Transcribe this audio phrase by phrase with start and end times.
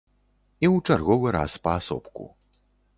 [0.65, 2.23] І ў чарговы раз паасобку.